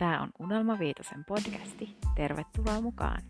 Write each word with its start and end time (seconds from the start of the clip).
Tämä 0.00 0.22
on 0.22 0.30
Unelma 0.38 0.78
Viitosen 0.78 1.24
podcasti. 1.24 1.96
Tervetuloa 2.14 2.80
mukaan! 2.80 3.22